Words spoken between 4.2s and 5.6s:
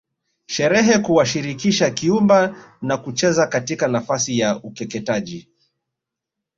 ya ukeketaji